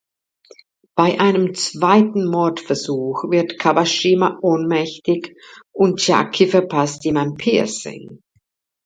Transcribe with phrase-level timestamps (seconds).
[0.95, 5.37] Bei einem zweiten Mordversuch wird Kawashima ohnmächtig
[5.71, 8.23] und Chiaki verpasst ihm ein Piercing.